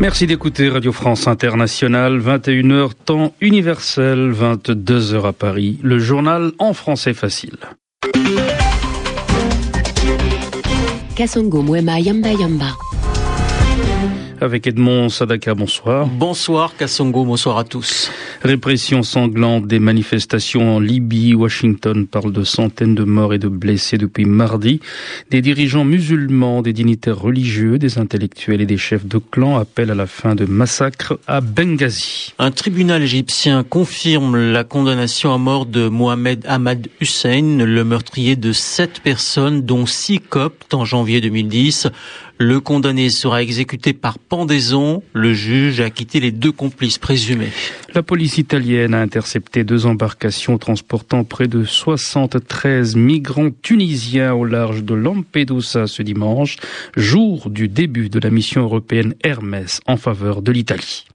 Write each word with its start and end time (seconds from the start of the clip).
Merci 0.00 0.26
d'écouter 0.26 0.68
Radio 0.68 0.92
France 0.92 1.26
Internationale, 1.26 2.20
21h 2.20 2.90
temps 3.04 3.34
universel, 3.40 4.32
22h 4.32 5.26
à 5.26 5.32
Paris, 5.32 5.78
le 5.82 5.98
journal 5.98 6.52
en 6.58 6.72
français 6.72 7.14
facile. 7.14 7.56
Kasongo 11.16 11.62
Mwema 11.62 11.98
Yamba 11.98 12.30
Yamba 12.32 12.76
avec 14.40 14.66
Edmond 14.66 15.08
Sadaka. 15.08 15.54
Bonsoir. 15.54 16.06
Bonsoir 16.06 16.76
Kassongo, 16.76 17.24
bonsoir 17.24 17.58
à 17.58 17.64
tous. 17.64 18.10
Répression 18.42 19.02
sanglante 19.02 19.66
des 19.66 19.78
manifestations 19.78 20.76
en 20.76 20.80
Libye. 20.80 21.34
Washington 21.34 22.06
parle 22.06 22.32
de 22.32 22.44
centaines 22.44 22.94
de 22.94 23.04
morts 23.04 23.34
et 23.34 23.38
de 23.38 23.48
blessés 23.48 23.98
depuis 23.98 24.24
mardi. 24.24 24.80
Des 25.30 25.42
dirigeants 25.42 25.84
musulmans, 25.84 26.62
des 26.62 26.72
dignitaires 26.72 27.18
religieux, 27.18 27.78
des 27.78 27.98
intellectuels 27.98 28.60
et 28.60 28.66
des 28.66 28.76
chefs 28.76 29.06
de 29.06 29.18
clan 29.18 29.58
appellent 29.58 29.90
à 29.90 29.96
la 29.96 30.06
fin 30.06 30.34
de 30.34 30.44
massacres 30.44 31.18
à 31.26 31.40
Benghazi. 31.40 32.34
Un 32.38 32.50
tribunal 32.50 33.02
égyptien 33.02 33.64
confirme 33.64 34.52
la 34.52 34.64
condamnation 34.64 35.34
à 35.34 35.38
mort 35.38 35.66
de 35.66 35.88
Mohamed 35.88 36.44
Ahmad 36.46 36.88
Hussein, 37.00 37.58
le 37.58 37.84
meurtrier 37.84 38.36
de 38.36 38.52
sept 38.52 39.00
personnes, 39.00 39.62
dont 39.62 39.86
six 39.86 40.20
coptes 40.20 40.74
en 40.74 40.84
janvier 40.84 41.20
2010. 41.20 41.88
Le 42.40 42.60
condamné 42.60 43.10
sera 43.10 43.42
exécuté 43.42 43.87
par 43.92 44.18
pendaison. 44.18 45.02
Le 45.12 45.34
juge 45.34 45.80
a 45.80 45.90
quitté 45.90 46.20
les 46.20 46.30
deux 46.30 46.52
complices 46.52 46.98
présumés. 46.98 47.50
La 47.94 48.02
police 48.02 48.38
italienne 48.38 48.94
a 48.94 49.00
intercepté 49.00 49.64
deux 49.64 49.86
embarcations 49.86 50.58
transportant 50.58 51.24
près 51.24 51.48
de 51.48 51.64
73 51.64 52.96
migrants 52.96 53.50
tunisiens 53.62 54.32
au 54.34 54.44
large 54.44 54.84
de 54.84 54.94
Lampedusa 54.94 55.86
ce 55.86 56.02
dimanche, 56.02 56.56
jour 56.96 57.50
du 57.50 57.68
début 57.68 58.08
de 58.08 58.18
la 58.18 58.30
mission 58.30 58.62
européenne 58.62 59.14
Hermès 59.24 59.80
en 59.86 59.96
faveur 59.96 60.42
de 60.42 60.52
l'Italie. 60.52 61.06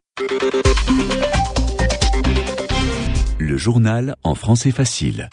Le 3.39 3.57
journal 3.57 4.15
en 4.23 4.35
français 4.35 4.71
facile. 4.71 5.29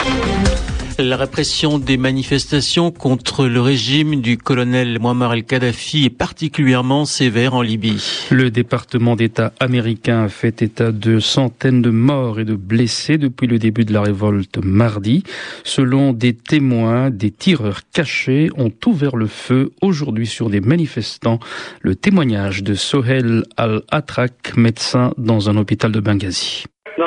La 0.98 1.16
répression 1.16 1.78
des 1.78 1.96
manifestations 1.96 2.90
contre 2.90 3.46
le 3.46 3.60
régime 3.60 4.20
du 4.20 4.36
colonel 4.36 4.98
Muammar 5.00 5.32
el-Kadhafi 5.34 6.04
est 6.04 6.10
particulièrement 6.10 7.04
sévère 7.04 7.54
en 7.54 7.62
Libye. 7.62 8.02
Le 8.30 8.50
département 8.50 9.16
d'État 9.16 9.52
américain 9.60 10.24
a 10.24 10.28
fait 10.28 10.62
état 10.62 10.92
de 10.92 11.18
centaines 11.18 11.82
de 11.82 11.90
morts 11.90 12.40
et 12.40 12.44
de 12.44 12.54
blessés 12.54 13.18
depuis 13.18 13.46
le 13.46 13.58
début 13.58 13.84
de 13.84 13.92
la 13.92 14.02
révolte 14.02 14.58
mardi. 14.62 15.22
Selon 15.64 16.12
des 16.12 16.34
témoins, 16.34 17.10
des 17.10 17.30
tireurs 17.30 17.82
cachés 17.92 18.50
ont 18.56 18.72
ouvert 18.86 19.16
le 19.16 19.26
feu 19.26 19.72
aujourd'hui 19.80 20.26
sur 20.26 20.50
des 20.50 20.60
manifestants. 20.60 21.40
Le 21.80 21.94
témoignage 21.94 22.62
de 22.62 22.74
Sohel 22.74 23.44
al-Atrak, 23.56 24.56
médecin 24.56 25.12
dans 25.16 25.48
un 25.48 25.56
hôpital 25.56 25.92
de 25.92 26.00
Benghazi. 26.00 26.64
Uh, 26.98 27.04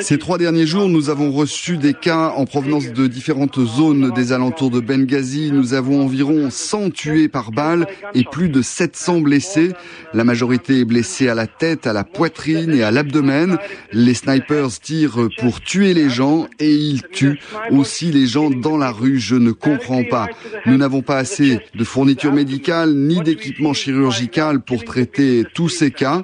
Ces 0.00 0.18
trois 0.18 0.38
derniers 0.38 0.66
jours, 0.66 0.88
nous 0.88 1.10
avons 1.10 1.30
reçu 1.32 1.76
des 1.76 1.94
cas 1.94 2.32
en 2.36 2.44
provenance 2.44 2.92
de 2.92 3.06
différentes 3.06 3.58
zones 3.58 4.10
des 4.12 4.32
alentours 4.32 4.70
de 4.70 4.80
Benghazi. 4.80 5.50
Nous 5.52 5.74
avons 5.74 6.02
environ 6.02 6.50
100 6.50 6.90
tués 6.90 7.28
par 7.28 7.50
balle 7.50 7.86
et 8.14 8.24
plus 8.24 8.48
de 8.48 8.62
700 8.62 9.20
blessés. 9.20 9.72
La 10.12 10.24
majorité 10.24 10.80
est 10.80 10.84
blessée 10.84 11.28
à 11.28 11.34
la 11.34 11.46
tête, 11.46 11.86
à 11.86 11.92
la 11.92 12.04
poitrine 12.04 12.72
et 12.72 12.82
à 12.82 12.90
l'abdomen. 12.90 13.58
Les 13.92 14.14
snipers 14.14 14.78
tirent 14.80 15.28
pour 15.38 15.60
tuer 15.60 15.94
les 15.94 16.10
gens 16.10 16.46
et 16.58 16.72
ils 16.72 17.02
tuent 17.02 17.40
aussi 17.70 18.12
les 18.12 18.26
gens 18.26 18.50
dans 18.50 18.76
la 18.76 18.90
rue. 18.90 19.18
Je 19.18 19.36
ne 19.36 19.52
comprends 19.52 20.04
pas. 20.04 20.28
Nous 20.66 20.76
n'avons 20.76 21.02
pas 21.02 21.16
assez 21.16 21.60
de 21.74 21.84
fournitures 21.84 22.32
médicales 22.32 22.94
ni 22.94 23.20
d'équipements 23.20 23.74
chirurgical 23.74 24.60
pour 24.60 24.84
traiter 24.84 25.44
tous 25.54 25.68
ces 25.68 25.90
cas. 25.90 26.22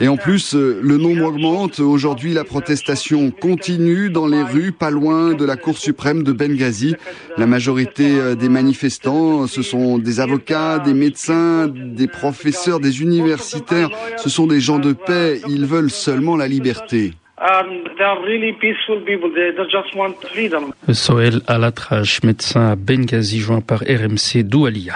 Et 0.00 0.08
en 0.08 0.16
plus, 0.16 0.54
euh, 0.54 0.80
le 0.82 0.96
nombre 0.96 1.24
augmente. 1.24 1.80
Aujourd'hui, 1.80 2.32
la 2.32 2.44
protestation 2.44 3.30
continue 3.30 4.10
dans 4.10 4.26
les 4.26 4.42
rues, 4.42 4.72
pas 4.72 4.90
loin 4.90 5.34
de 5.34 5.44
la 5.44 5.56
Cour 5.56 5.78
suprême 5.78 6.22
de 6.22 6.32
Benghazi. 6.32 6.96
La 7.36 7.46
majorité 7.46 8.18
euh, 8.18 8.34
des 8.34 8.48
manifestants, 8.48 9.46
ce 9.46 9.62
sont 9.62 9.98
des 9.98 10.20
avocats, 10.20 10.78
des 10.78 10.94
médecins, 10.94 11.68
des 11.68 12.08
professeurs, 12.08 12.80
des 12.80 13.02
universitaires. 13.02 13.90
Ce 14.16 14.28
sont 14.28 14.46
des 14.46 14.60
gens 14.60 14.78
de 14.78 14.92
paix. 14.92 15.40
Ils 15.48 15.66
veulent 15.66 15.90
seulement 15.90 16.36
la 16.36 16.48
liberté. 16.48 17.12
Soel 20.92 21.40
Alatrache, 21.48 22.22
médecin 22.22 22.70
à 22.70 22.76
Benghazi, 22.76 23.40
joint 23.40 23.60
par 23.60 23.80
RMC 23.80 24.44
Doualia. 24.44 24.94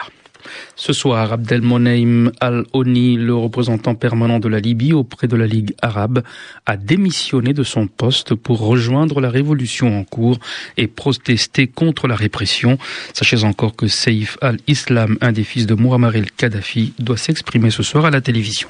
Ce 0.74 0.92
soir, 0.92 1.32
Abdelmoneim 1.32 2.32
Al-Oni, 2.40 3.16
le 3.16 3.34
représentant 3.34 3.94
permanent 3.94 4.38
de 4.38 4.48
la 4.48 4.60
Libye 4.60 4.92
auprès 4.92 5.26
de 5.26 5.36
la 5.36 5.46
Ligue 5.46 5.74
arabe, 5.82 6.22
a 6.66 6.76
démissionné 6.76 7.52
de 7.52 7.62
son 7.62 7.86
poste 7.86 8.34
pour 8.34 8.60
rejoindre 8.60 9.20
la 9.20 9.30
révolution 9.30 9.98
en 9.98 10.04
cours 10.04 10.38
et 10.76 10.86
protester 10.86 11.66
contre 11.66 12.08
la 12.08 12.16
répression. 12.16 12.78
Sachez 13.12 13.44
encore 13.44 13.76
que 13.76 13.88
Saif 13.88 14.38
al-Islam, 14.40 15.16
un 15.20 15.32
des 15.32 15.44
fils 15.44 15.66
de 15.66 15.74
Muammar 15.74 16.14
el-Kadhafi, 16.16 16.92
doit 16.98 17.16
s'exprimer 17.16 17.70
ce 17.70 17.82
soir 17.82 18.04
à 18.04 18.10
la 18.10 18.20
télévision. 18.20 18.68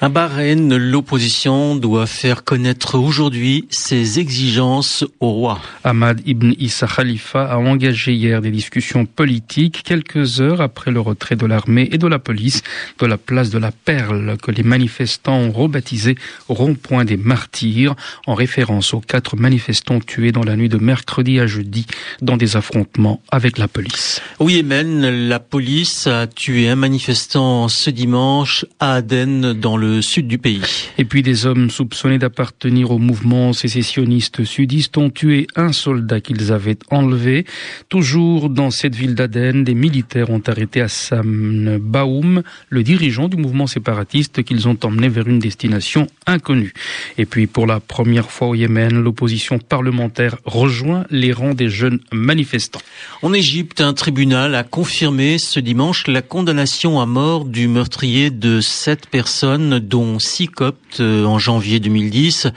À 0.00 0.08
Bahreïn, 0.08 0.76
l'opposition 0.76 1.76
doit 1.76 2.06
faire 2.06 2.44
connaître 2.44 2.98
aujourd'hui 2.98 3.66
ses 3.70 4.18
exigences 4.18 5.04
au 5.20 5.30
roi. 5.30 5.60
Ahmad 5.84 6.20
ibn 6.26 6.52
Issa 6.58 6.86
Khalifa 6.86 7.44
a 7.44 7.58
engagé 7.58 8.12
hier 8.12 8.40
des 8.40 8.50
discussions 8.50 9.06
politiques 9.06 9.82
quelques 9.84 10.40
heures 10.40 10.60
après 10.60 10.90
le 10.90 11.00
retrait 11.14 11.36
de 11.36 11.46
l'armée 11.46 11.88
et 11.92 11.98
de 11.98 12.08
la 12.08 12.18
police 12.18 12.62
de 12.98 13.06
la 13.06 13.18
place 13.18 13.50
de 13.50 13.58
la 13.58 13.70
Perle 13.70 14.36
que 14.42 14.50
les 14.50 14.64
manifestants 14.64 15.38
ont 15.38 15.52
rebaptisé 15.52 16.16
rond-point 16.48 17.04
des 17.04 17.16
martyrs 17.16 17.94
en 18.26 18.34
référence 18.34 18.94
aux 18.94 19.00
quatre 19.00 19.36
manifestants 19.36 20.00
tués 20.00 20.32
dans 20.32 20.42
la 20.42 20.56
nuit 20.56 20.68
de 20.68 20.78
mercredi 20.78 21.38
à 21.38 21.46
jeudi 21.46 21.86
dans 22.20 22.36
des 22.36 22.56
affrontements 22.56 23.22
avec 23.30 23.58
la 23.58 23.68
police. 23.68 24.20
Au 24.40 24.48
Yémen, 24.48 25.28
la 25.28 25.38
police 25.38 26.08
a 26.08 26.26
tué 26.26 26.68
un 26.68 26.74
manifestant 26.76 27.68
ce 27.68 27.90
dimanche 27.90 28.66
à 28.80 28.94
Aden 28.94 29.52
dans 29.52 29.76
le 29.76 30.02
sud 30.02 30.26
du 30.26 30.38
pays. 30.38 30.90
Et 30.98 31.04
puis 31.04 31.22
des 31.22 31.46
hommes 31.46 31.70
soupçonnés 31.70 32.18
d'appartenir 32.18 32.90
au 32.90 32.98
mouvement 32.98 33.52
sécessionniste 33.52 34.44
sudiste 34.44 34.98
ont 34.98 35.10
tué 35.10 35.46
un 35.54 35.72
soldat 35.72 36.20
qu'ils 36.20 36.50
avaient 36.50 36.78
enlevé. 36.90 37.46
Toujours 37.88 38.50
dans 38.50 38.72
cette 38.72 38.96
ville 38.96 39.14
d'Aden, 39.14 39.62
des 39.62 39.74
militaires 39.74 40.30
ont 40.30 40.42
arrêté 40.46 40.80
à 40.80 40.88
Sam 41.04 41.78
Baoum, 41.80 42.42
le 42.70 42.82
dirigeant 42.82 43.28
du 43.28 43.36
mouvement 43.36 43.66
séparatiste 43.66 44.42
qu'ils 44.42 44.68
ont 44.68 44.78
emmené 44.82 45.08
vers 45.08 45.28
une 45.28 45.38
destination 45.38 46.06
inconnue. 46.26 46.72
Et 47.18 47.26
puis 47.26 47.46
pour 47.46 47.66
la 47.66 47.80
première 47.80 48.30
fois 48.30 48.48
au 48.48 48.54
Yémen, 48.54 49.02
l'opposition 49.02 49.58
parlementaire 49.58 50.36
rejoint 50.44 51.04
les 51.10 51.32
rangs 51.32 51.54
des 51.54 51.68
jeunes 51.68 52.00
manifestants. 52.12 52.80
En 53.22 53.32
Égypte, 53.32 53.80
un 53.80 53.92
tribunal 53.92 54.54
a 54.54 54.64
confirmé 54.64 55.38
ce 55.38 55.60
dimanche 55.60 56.06
la 56.06 56.22
condamnation 56.22 57.00
à 57.00 57.06
mort 57.06 57.44
du 57.44 57.68
meurtrier 57.68 58.30
de 58.30 58.60
sept 58.60 59.06
personnes, 59.08 59.78
dont 59.78 60.18
six 60.18 60.48
coptes 60.48 61.00
euh, 61.00 61.24
en 61.24 61.38
janvier 61.38 61.80
2010 61.80 62.48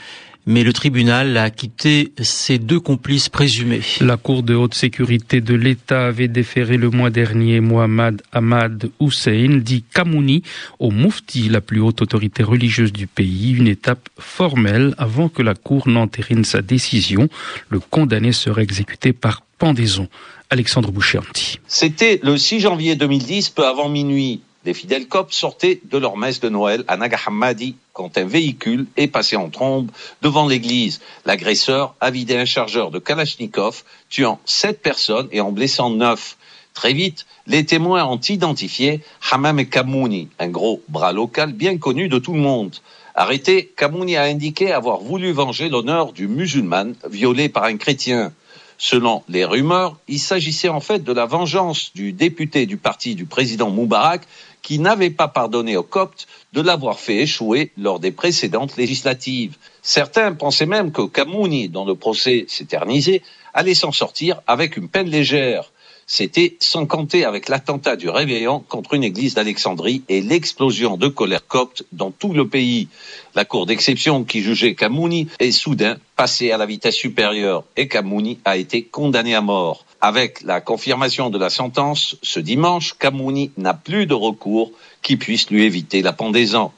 mais 0.47 0.63
le 0.63 0.72
tribunal 0.72 1.35
a 1.35 1.50
quitté 1.50 2.13
ses 2.22 2.58
deux 2.58 2.80
complices 2.80 3.28
présumés. 3.28 3.81
La 4.00 4.16
Cour 4.16 4.44
de 4.44 4.56
haute 4.56 4.74
sécurité 4.74 5.41
de 5.41 5.53
l'État 5.53 6.08
avait 6.08 6.30
déféré 6.30 6.78
le 6.78 6.90
mois 6.90 7.09
dernier 7.09 7.59
Mohamed 7.59 8.22
Ahmad 8.31 8.90
Hussein, 9.02 9.59
dit 9.62 9.84
Kamouni, 9.94 10.44
au 10.80 10.90
Mufti, 10.90 11.50
la 11.50 11.59
plus 11.59 11.81
haute 11.81 12.02
autorité 12.02 12.44
religieuse 12.44 12.94
du 12.94 13.07
pays, 13.07 13.52
une 13.52 13.68
étape 13.68 14.07
formelle 14.18 14.96
avant 14.97 15.28
que 15.28 15.41
la 15.41 15.53
Cour 15.53 15.90
n'entérine 15.90 16.46
sa 16.46 16.62
décision. 16.62 17.27
Le 17.69 17.81
condamné 17.81 18.31
serait 18.31 18.63
exécuté 18.63 19.12
par 19.12 19.44
pendaison. 19.57 20.07
Alexandre 20.50 20.94
Bouchéanti. 20.94 21.60
C'était 21.68 22.21
le 22.24 22.38
6 22.38 22.62
janvier 22.62 22.95
2010, 22.95 23.50
peu 23.50 23.68
avant 23.68 23.89
minuit. 23.89 24.39
Les 24.68 24.74
fidèles 24.74 25.08
coptes 25.08 25.31
sortaient 25.31 25.80
de 25.86 25.98
leur 25.98 26.18
messe 26.18 26.42
de 26.42 26.50
Noël 26.50 26.84
à 26.90 26.98
Nagahamadi 26.98 27.78
quand 27.94 28.18
un 28.18 28.25
véhicule 28.25 28.86
est 28.98 29.08
passé 29.08 29.38
en 29.38 29.50
trombe 29.50 29.90
devant 30.22 30.46
l'église. 30.46 31.00
L'agresseur 31.25 31.96
a 32.02 32.12
vidé 32.12 32.36
un 32.36 32.44
chargeur 32.44 32.92
de 32.92 33.00
Kalachnikov, 33.00 33.84
tuant 34.10 34.42
sept 34.44 34.81
personnes 34.81 35.30
et 35.31 35.40
en 35.40 35.54
blessant 35.54 35.90
neuf. 35.90 36.36
Très 36.74 36.92
vite, 36.92 37.25
les 37.46 37.66
témoins 37.66 38.04
ont 38.04 38.19
identifié 38.19 39.00
Hamam 39.31 39.66
Kamouni, 39.66 40.28
un 40.38 40.50
gros 40.50 40.84
bras 40.90 41.14
local 41.14 41.54
bien 41.54 41.78
connu 41.78 42.10
de 42.10 42.19
tout 42.19 42.34
le 42.34 42.42
monde. 42.42 42.75
Arrêté, 43.16 43.72
Kamouni 43.78 44.18
a 44.18 44.24
indiqué 44.24 44.74
avoir 44.74 45.00
voulu 45.00 45.31
venger 45.31 45.69
l'honneur 45.69 46.12
du 46.12 46.28
musulman 46.28 46.92
violé 47.10 47.48
par 47.48 47.64
un 47.64 47.78
chrétien. 47.78 48.34
Selon 48.78 49.24
les 49.28 49.44
rumeurs, 49.44 49.98
il 50.08 50.19
s'agissait 50.19 50.69
en 50.69 50.81
fait 50.81 51.04
de 51.04 51.12
la 51.12 51.25
vengeance 51.25 51.92
du 51.96 52.14
député 52.14 52.68
du 52.68 52.78
parti 52.78 53.16
du 53.16 53.25
président 53.25 53.72
Moubarak 53.72 54.28
qui 54.68 54.80
n'avait 54.80 55.12
pas 55.12 55.30
pardonné 55.30 55.78
aux 55.78 55.84
Coptes 55.84 56.28
de 56.52 56.60
l'avoir 56.60 57.00
fait 57.00 57.19
échouer 57.19 57.72
lors 57.78 58.02
des 58.02 58.12
précédentes 58.12 58.75
législatives. 58.75 59.56
Certains 59.81 60.34
pensaient 60.34 60.66
même 60.66 60.92
que 60.92 61.04
Kamouni, 61.04 61.69
dont 61.69 61.86
le 61.86 61.96
procès 61.96 62.44
s'éternisait, 62.50 63.22
allait 63.54 63.74
s'en 63.74 63.94
sortir 63.94 64.42
avec 64.46 64.75
une 64.75 64.90
peine 64.90 65.10
légère. 65.10 65.72
C'était 66.06 66.58
sans 66.60 66.86
compter 66.86 67.24
avec 67.24 67.48
l'attentat 67.48 67.96
du 67.96 68.10
Réveillon 68.10 68.60
contre 68.60 68.96
une 68.96 69.06
église 69.06 69.36
d'Alexandrie 69.36 70.04
et 70.10 70.19
l'explosion 70.19 70.98
de 70.98 71.08
colère 71.08 71.48
copte 71.48 71.86
dans 71.94 72.12
tout 72.12 72.34
le 72.34 72.50
pays. 72.50 72.90
La 73.36 73.46
cour 73.46 73.68
d'exception 73.68 74.25
qui 74.25 74.42
jugeait 74.42 74.75
Kamouni 74.75 75.30
est 75.40 75.52
soudain 75.52 75.96
passée 76.18 76.52
à 76.52 76.58
la 76.58 76.66
vitesse 76.66 76.96
supérieure 76.96 77.64
et 77.78 77.88
Kamouni 77.88 78.40
a 78.44 78.58
été 78.58 78.84
condamné 78.84 79.34
à 79.34 79.40
mort. 79.40 79.86
Avec 79.99 80.41
la 80.44 80.61
confirmation 80.61 81.29
de 81.29 81.39
la 81.39 81.49
sentence 81.49 82.17
ce 82.21 82.39
dimanche, 82.39 82.94
Kamouni 82.94 83.51
n'a 83.57 83.73
plus 83.73 84.05
de 84.05 84.13
recours 84.13 84.71
qui 85.01 85.17
puisse 85.17 85.49
lui 85.49 85.63
éviter 85.63 86.01
la 86.01 86.13
pendaison. 86.13 86.71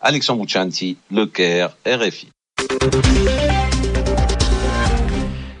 Alexandre 0.00 0.40
Bouchanti, 0.40 0.96
Le 1.10 1.26
Caire, 1.26 1.76
RFI. 1.86 2.28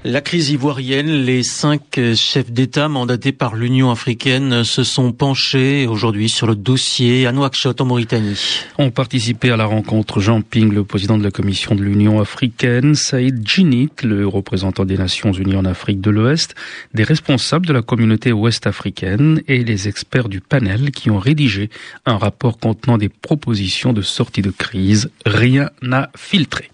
La 0.06 0.20
crise 0.20 0.50
ivoirienne, 0.50 1.24
les 1.24 1.42
cinq 1.42 1.98
chefs 2.14 2.52
d'État 2.52 2.90
mandatés 2.90 3.32
par 3.32 3.54
l'Union 3.54 3.90
africaine 3.90 4.62
se 4.62 4.84
sont 4.84 5.12
penchés 5.12 5.86
aujourd'hui 5.86 6.28
sur 6.28 6.46
le 6.46 6.54
dossier 6.54 7.26
à 7.26 7.32
Nouakchott 7.32 7.80
en 7.80 7.86
Mauritanie. 7.86 8.60
Ont 8.76 8.90
participé 8.90 9.50
à 9.50 9.56
la 9.56 9.64
rencontre 9.64 10.20
Jean 10.20 10.42
Ping, 10.42 10.70
le 10.70 10.84
président 10.84 11.16
de 11.16 11.24
la 11.24 11.30
Commission 11.30 11.74
de 11.74 11.82
l'Union 11.82 12.20
africaine, 12.20 12.94
Saïd 12.94 13.48
Djinit, 13.48 13.88
le 14.02 14.28
représentant 14.28 14.84
des 14.84 14.98
Nations 14.98 15.32
unies 15.32 15.56
en 15.56 15.64
Afrique 15.64 16.02
de 16.02 16.10
l'Ouest, 16.10 16.54
des 16.92 17.04
responsables 17.04 17.64
de 17.64 17.72
la 17.72 17.80
communauté 17.80 18.30
ouest 18.30 18.66
africaine 18.66 19.40
et 19.48 19.64
les 19.64 19.88
experts 19.88 20.28
du 20.28 20.42
panel 20.42 20.90
qui 20.90 21.08
ont 21.10 21.18
rédigé 21.18 21.70
un 22.04 22.18
rapport 22.18 22.58
contenant 22.58 22.98
des 22.98 23.08
propositions 23.08 23.94
de 23.94 24.02
sortie 24.02 24.42
de 24.42 24.50
crise. 24.50 25.10
Rien 25.24 25.70
n'a 25.80 26.10
filtré. 26.14 26.68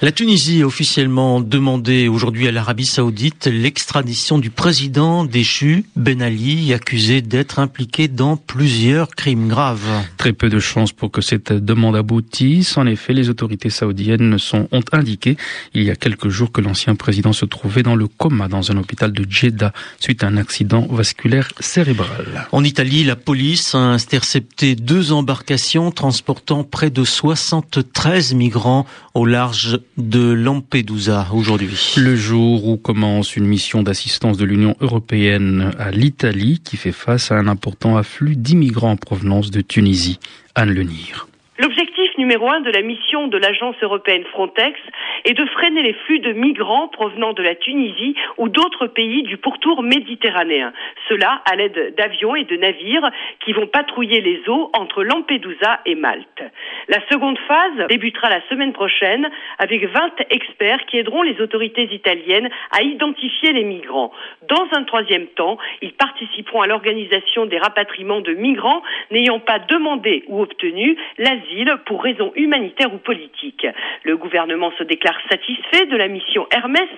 La 0.00 0.12
Tunisie 0.12 0.62
a 0.62 0.66
officiellement 0.66 1.40
demandé 1.40 2.06
aujourd'hui 2.06 2.46
à 2.46 2.51
l'Arabie 2.52 2.84
saoudite 2.84 3.46
l'extradition 3.46 4.38
du 4.38 4.50
président 4.50 5.24
déchu 5.24 5.84
Ben 5.96 6.20
Ali, 6.20 6.74
accusé 6.74 7.22
d'être 7.22 7.58
impliqué 7.58 8.08
dans 8.08 8.36
plusieurs 8.36 9.08
crimes 9.08 9.48
graves. 9.48 9.88
Très 10.18 10.34
peu 10.34 10.50
de 10.50 10.58
chances 10.58 10.92
pour 10.92 11.10
que 11.10 11.22
cette 11.22 11.52
demande 11.52 11.96
aboutisse. 11.96 12.76
En 12.76 12.86
effet, 12.86 13.14
les 13.14 13.30
autorités 13.30 13.70
saoudiennes 13.70 14.38
sont, 14.38 14.68
ont 14.70 14.84
indiqué 14.92 15.36
il 15.72 15.82
y 15.82 15.90
a 15.90 15.96
quelques 15.96 16.28
jours 16.28 16.52
que 16.52 16.60
l'ancien 16.60 16.94
président 16.94 17.32
se 17.32 17.46
trouvait 17.46 17.82
dans 17.82 17.96
le 17.96 18.06
coma 18.06 18.48
dans 18.48 18.70
un 18.70 18.76
hôpital 18.76 19.12
de 19.12 19.24
Jeddah 19.28 19.72
suite 19.98 20.22
à 20.22 20.26
un 20.26 20.36
accident 20.36 20.86
vasculaire 20.90 21.48
cérébral. 21.58 22.48
En 22.52 22.64
Italie, 22.64 23.02
la 23.02 23.16
police 23.16 23.74
a 23.74 23.78
intercepté 23.78 24.74
deux 24.74 25.12
embarcations 25.12 25.90
transportant 25.90 26.64
près 26.64 26.90
de 26.90 27.04
73 27.04 28.34
migrants 28.34 28.86
au 29.14 29.24
large 29.24 29.78
de 29.96 30.32
Lampedusa 30.32 31.28
aujourd'hui. 31.32 31.94
Le 31.96 32.14
jour 32.14 32.41
où 32.42 32.76
commence 32.76 33.36
une 33.36 33.46
mission 33.46 33.82
d'assistance 33.82 34.36
de 34.36 34.44
l'Union 34.44 34.76
européenne 34.80 35.72
à 35.78 35.90
l'Italie 35.90 36.60
qui 36.62 36.76
fait 36.76 36.92
face 36.92 37.30
à 37.30 37.36
un 37.36 37.46
important 37.46 37.96
afflux 37.96 38.36
d'immigrants 38.36 38.92
en 38.92 38.96
provenance 38.96 39.50
de 39.50 39.60
Tunisie. 39.60 40.18
Anne. 40.54 40.72
L'objectif 40.72 41.91
numéro 42.22 42.48
un 42.48 42.60
de 42.60 42.70
la 42.70 42.82
mission 42.82 43.26
de 43.26 43.36
l'agence 43.36 43.74
européenne 43.82 44.22
Frontex 44.30 44.78
est 45.24 45.34
de 45.34 45.44
freiner 45.46 45.82
les 45.82 45.92
flux 46.04 46.20
de 46.20 46.32
migrants 46.32 46.86
provenant 46.86 47.32
de 47.32 47.42
la 47.42 47.56
Tunisie 47.56 48.14
ou 48.38 48.48
d'autres 48.48 48.86
pays 48.86 49.24
du 49.24 49.38
pourtour 49.38 49.82
méditerranéen. 49.82 50.72
Cela 51.08 51.42
à 51.50 51.56
l'aide 51.56 51.96
d'avions 51.96 52.36
et 52.36 52.44
de 52.44 52.56
navires 52.56 53.10
qui 53.44 53.52
vont 53.52 53.66
patrouiller 53.66 54.20
les 54.20 54.40
eaux 54.46 54.70
entre 54.72 55.02
Lampedusa 55.02 55.80
et 55.84 55.96
Malte. 55.96 56.44
La 56.86 56.98
seconde 57.10 57.38
phase 57.48 57.88
débutera 57.88 58.30
la 58.30 58.40
semaine 58.48 58.72
prochaine 58.72 59.28
avec 59.58 59.84
20 59.84 60.22
experts 60.30 60.86
qui 60.86 60.98
aideront 60.98 61.22
les 61.22 61.40
autorités 61.40 61.92
italiennes 61.92 62.50
à 62.70 62.82
identifier 62.82 63.52
les 63.52 63.64
migrants. 63.64 64.12
Dans 64.48 64.68
un 64.76 64.84
troisième 64.84 65.26
temps, 65.26 65.58
ils 65.80 65.92
participeront 65.92 66.60
à 66.60 66.68
l'organisation 66.68 67.46
des 67.46 67.58
rapatriements 67.58 68.20
de 68.20 68.34
migrants 68.34 68.82
n'ayant 69.10 69.40
pas 69.40 69.58
demandé 69.58 70.22
ou 70.28 70.40
obtenu 70.40 70.96
l'asile 71.18 71.74
pour 71.86 72.00
raisons 72.12 72.32
humanitaires 72.36 72.92
ou 72.92 72.98
politiques. 72.98 73.66
Le 74.04 74.16
gouvernement 74.16 74.72
se 74.78 74.84
déclare 74.84 75.18
satisfait 75.30 75.86
de 75.86 75.96
la 75.96 76.08
mission 76.08 76.46
Hermès, 76.50 76.88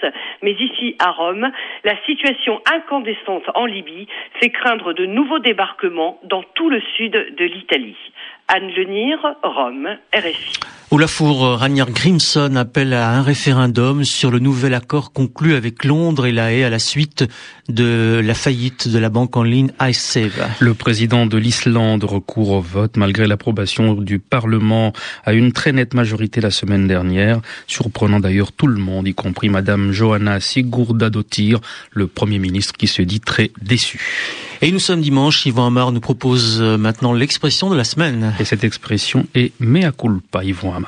mais 0.42 0.52
ici 0.52 0.96
à 0.98 1.10
Rome, 1.10 1.50
la 1.84 1.96
situation 2.04 2.60
incandescente 2.72 3.44
en 3.54 3.66
Libye 3.66 4.08
fait 4.40 4.50
craindre 4.50 4.92
de 4.92 5.06
nouveaux 5.06 5.38
débarquements 5.38 6.18
dans 6.24 6.42
tout 6.54 6.70
le 6.70 6.80
sud 6.96 7.12
de 7.12 7.44
l'Italie. 7.44 7.96
Anne 8.48 8.68
Lenir, 8.68 9.36
Rome, 9.42 9.96
RFI. 10.14 10.83
Olafur 10.94 11.58
Ragnar 11.58 11.90
Grimson 11.90 12.54
appelle 12.54 12.92
à 12.92 13.10
un 13.10 13.22
référendum 13.22 14.04
sur 14.04 14.30
le 14.30 14.38
nouvel 14.38 14.74
accord 14.74 15.12
conclu 15.12 15.56
avec 15.56 15.84
Londres 15.84 16.24
et 16.24 16.30
la 16.30 16.52
Haye 16.52 16.62
à 16.62 16.70
la 16.70 16.78
suite 16.78 17.24
de 17.68 18.22
la 18.24 18.34
faillite 18.34 18.86
de 18.86 18.96
la 19.00 19.08
banque 19.08 19.36
en 19.36 19.42
ligne 19.42 19.72
iSave. 19.82 20.50
Le 20.60 20.72
président 20.72 21.26
de 21.26 21.36
l'Islande 21.36 22.04
recourt 22.04 22.50
au 22.50 22.60
vote 22.60 22.96
malgré 22.96 23.26
l'approbation 23.26 23.94
du 23.94 24.20
Parlement 24.20 24.92
à 25.24 25.32
une 25.32 25.50
très 25.50 25.72
nette 25.72 25.94
majorité 25.94 26.40
la 26.40 26.52
semaine 26.52 26.86
dernière, 26.86 27.40
surprenant 27.66 28.20
d'ailleurs 28.20 28.52
tout 28.52 28.68
le 28.68 28.78
monde, 28.78 29.08
y 29.08 29.14
compris 29.14 29.48
Madame 29.48 29.90
Johanna 29.90 30.38
Sigurdadottir, 30.38 31.58
le 31.90 32.06
Premier 32.06 32.38
ministre 32.38 32.74
qui 32.74 32.86
se 32.86 33.02
dit 33.02 33.18
très 33.18 33.50
déçu. 33.60 33.98
Et 34.62 34.70
nous 34.70 34.78
sommes 34.78 35.00
dimanche, 35.00 35.44
Yvan 35.44 35.66
Amar 35.66 35.90
nous 35.90 36.00
propose 36.00 36.62
maintenant 36.62 37.12
l'expression 37.12 37.68
de 37.68 37.76
la 37.76 37.82
semaine. 37.82 38.32
Et 38.38 38.44
cette 38.44 38.62
expression 38.62 39.26
est 39.34 39.50
mea 39.58 39.90
culpa, 39.90 40.44
Yvan 40.44 40.72
Amar. 40.72 40.83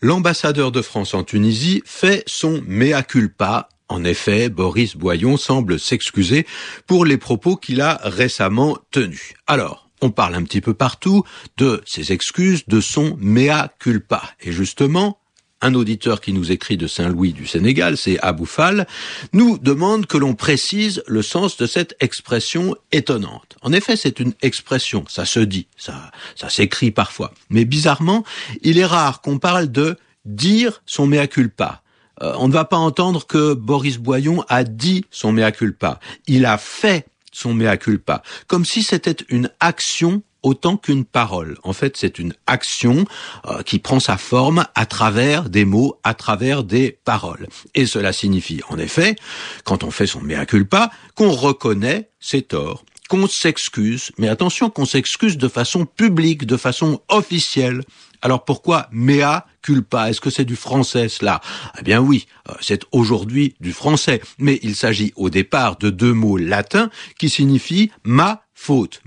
L'ambassadeur 0.00 0.72
de 0.72 0.82
France 0.82 1.14
en 1.14 1.24
Tunisie 1.24 1.82
fait 1.84 2.22
son 2.26 2.62
mea 2.66 3.02
culpa. 3.02 3.68
En 3.88 4.04
effet, 4.04 4.48
Boris 4.48 4.96
Boyon 4.96 5.36
semble 5.36 5.78
s'excuser 5.78 6.46
pour 6.86 7.04
les 7.04 7.16
propos 7.16 7.56
qu'il 7.56 7.80
a 7.80 8.00
récemment 8.02 8.78
tenus. 8.90 9.34
Alors, 9.46 9.88
on 10.02 10.10
parle 10.10 10.34
un 10.34 10.42
petit 10.42 10.60
peu 10.60 10.74
partout 10.74 11.24
de 11.56 11.82
ses 11.86 12.12
excuses, 12.12 12.66
de 12.66 12.80
son 12.80 13.16
mea 13.18 13.68
culpa. 13.78 14.22
Et 14.40 14.52
justement, 14.52 15.18
un 15.62 15.74
auditeur 15.74 16.20
qui 16.20 16.32
nous 16.32 16.52
écrit 16.52 16.76
de 16.76 16.86
Saint-Louis 16.86 17.32
du 17.32 17.46
Sénégal, 17.46 17.96
c'est 17.96 18.18
Aboufal, 18.20 18.86
nous 19.32 19.58
demande 19.58 20.06
que 20.06 20.18
l'on 20.18 20.34
précise 20.34 21.02
le 21.06 21.22
sens 21.22 21.56
de 21.56 21.66
cette 21.66 21.96
expression 22.00 22.76
étonnante. 22.92 23.56
En 23.62 23.72
effet, 23.72 23.96
c'est 23.96 24.20
une 24.20 24.34
expression, 24.42 25.04
ça 25.08 25.24
se 25.24 25.40
dit, 25.40 25.66
ça, 25.76 26.10
ça 26.34 26.48
s'écrit 26.48 26.90
parfois. 26.90 27.32
Mais 27.50 27.64
bizarrement, 27.64 28.24
il 28.62 28.78
est 28.78 28.84
rare 28.86 29.22
qu'on 29.22 29.38
parle 29.38 29.70
de 29.72 29.96
dire 30.24 30.82
son 30.86 31.06
mea 31.06 31.26
culpa. 31.26 31.82
Euh, 32.22 32.34
on 32.38 32.48
ne 32.48 32.52
va 32.52 32.64
pas 32.64 32.76
entendre 32.76 33.26
que 33.26 33.54
Boris 33.54 33.98
Boyon 33.98 34.44
a 34.48 34.64
dit 34.64 35.04
son 35.10 35.32
mea 35.32 35.52
culpa. 35.52 36.00
Il 36.26 36.46
a 36.46 36.58
fait 36.58 37.06
son 37.32 37.54
mea 37.54 37.76
culpa, 37.76 38.22
comme 38.46 38.64
si 38.64 38.82
c'était 38.82 39.16
une 39.28 39.50
action 39.60 40.22
autant 40.46 40.76
qu'une 40.76 41.04
parole. 41.04 41.58
En 41.64 41.72
fait, 41.72 41.96
c'est 41.96 42.20
une 42.20 42.32
action 42.46 43.04
euh, 43.46 43.62
qui 43.62 43.80
prend 43.80 43.98
sa 43.98 44.16
forme 44.16 44.64
à 44.76 44.86
travers 44.86 45.50
des 45.50 45.64
mots, 45.64 45.98
à 46.04 46.14
travers 46.14 46.62
des 46.62 47.00
paroles. 47.04 47.48
Et 47.74 47.84
cela 47.84 48.12
signifie, 48.12 48.60
en 48.68 48.78
effet, 48.78 49.16
quand 49.64 49.82
on 49.82 49.90
fait 49.90 50.06
son 50.06 50.20
mea 50.20 50.46
culpa, 50.46 50.90
qu'on 51.16 51.32
reconnaît 51.32 52.10
ses 52.20 52.42
torts 52.42 52.84
qu'on 53.08 53.28
s'excuse, 53.28 54.10
mais 54.18 54.26
attention 54.28 54.68
qu'on 54.68 54.84
s'excuse 54.84 55.38
de 55.38 55.46
façon 55.46 55.86
publique, 55.86 56.44
de 56.44 56.56
façon 56.56 57.00
officielle. 57.08 57.82
Alors 58.20 58.44
pourquoi 58.44 58.88
mea 58.90 59.46
culpa? 59.62 60.10
Est-ce 60.10 60.20
que 60.20 60.30
c'est 60.30 60.44
du 60.44 60.56
français 60.56 61.08
cela? 61.08 61.40
Eh 61.78 61.82
bien 61.82 62.00
oui, 62.00 62.26
euh, 62.48 62.54
c'est 62.60 62.82
aujourd'hui 62.90 63.54
du 63.60 63.72
français, 63.72 64.20
mais 64.38 64.58
il 64.64 64.74
s'agit 64.74 65.12
au 65.14 65.30
départ 65.30 65.76
de 65.76 65.90
deux 65.90 66.12
mots 66.12 66.36
latins 66.36 66.90
qui 67.16 67.30
signifient 67.30 67.92
ma 68.02 68.42
faute, 68.54 69.00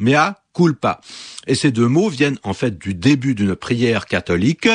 culpa. 0.54 1.02
Et 1.48 1.56
ces 1.56 1.72
deux 1.72 1.88
mots 1.88 2.10
viennent 2.10 2.40
en 2.44 2.54
fait 2.54 2.78
du 2.78 2.94
début 2.94 3.36
d'une 3.36 3.56
prière 3.56 4.06
catholique. 4.06 4.68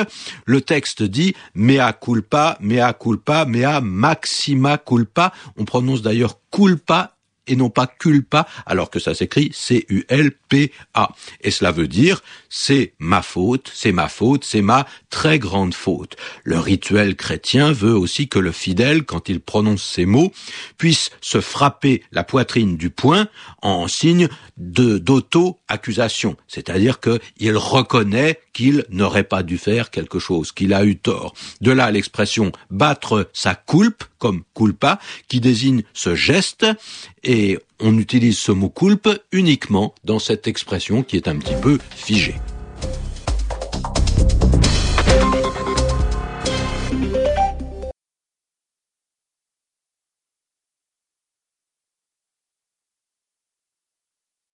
Le 0.45 0.61
texte 0.61 1.03
dit 1.03 1.35
mea 1.55 1.93
culpa, 1.93 2.57
mea 2.61 2.93
culpa, 2.93 3.45
mea 3.45 3.81
maxima 3.81 4.79
culpa. 4.79 5.33
On 5.57 5.65
prononce 5.65 6.03
d'ailleurs 6.03 6.39
culpa 6.51 7.14
et 7.47 7.57
non 7.57 7.71
pas 7.71 7.87
culpa, 7.87 8.47
alors 8.67 8.91
que 8.91 8.99
ça 8.99 9.15
s'écrit 9.15 9.51
C-U-L-P-A. 9.53 11.15
Et 11.41 11.51
cela 11.51 11.73
veut 11.73 11.89
dire 11.89 12.23
c'est 12.49 12.93
ma 12.99 13.23
faute, 13.23 13.71
c'est 13.75 13.93
ma 13.93 14.09
faute, 14.09 14.45
c'est 14.45 14.63
ma 14.63 14.87
très 15.11 15.39
grande 15.39 15.75
faute. 15.75 16.17
Le 16.45 16.59
rituel 16.59 17.17
chrétien 17.17 17.73
veut 17.73 17.97
aussi 17.97 18.29
que 18.29 18.39
le 18.39 18.53
fidèle, 18.53 19.05
quand 19.05 19.29
il 19.29 19.41
prononce 19.41 19.83
ces 19.83 20.07
mots, 20.07 20.33
puisse 20.79 21.11
se 21.21 21.41
frapper 21.41 22.03
la 22.13 22.25
poitrine 22.25 22.77
du 22.77 22.91
poing 22.91 23.29
en 23.63 23.89
signe 23.89 24.29
de 24.57 24.99
d'auto-accusation, 24.99 26.37
c'est-à-dire 26.47 27.01
qu'il 27.01 27.57
reconnaît 27.57 28.41
qu'il 28.53 28.85
n'aurait 28.89 29.25
pas 29.25 29.43
dû 29.43 29.59
faire 29.59 29.91
quelque 29.91 30.19
chose, 30.21 30.53
qu'il 30.53 30.73
a 30.73 30.85
eu 30.85 30.97
tort. 30.97 31.35
De 31.61 31.73
là 31.73 31.91
l'expression 31.91 32.53
battre 32.71 33.29
sa 33.33 33.55
culpe 33.55 34.05
comme 34.19 34.43
culpa, 34.57 34.99
qui 35.29 35.41
désigne 35.41 35.83
ce 35.93 36.15
geste 36.15 36.65
Et 37.25 37.59
on 37.81 37.99
utilise 37.99 38.39
ce 38.39 38.53
mot 38.53 38.69
culpe 38.69 39.09
uniquement 39.33 39.95
dans 40.05 40.19
cette 40.19 40.47
expression 40.47 41.03
qui 41.03 41.17
est 41.17 41.27
un 41.27 41.37
petit 41.37 41.55
peu 41.61 41.79
figée. 41.95 42.35